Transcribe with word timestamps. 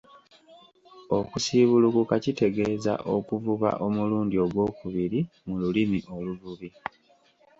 Okusiibulukuka 1.17 2.15
kitegeeza 2.23 2.93
okuvuba 3.15 3.69
omulundi 3.85 4.35
ogwokubiri 4.45 5.19
mu 5.47 5.53
lulimi 5.61 5.99
oluvubi. 6.15 6.69